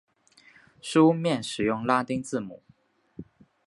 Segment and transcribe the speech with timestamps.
[0.81, 2.63] 书面使用拉丁字母。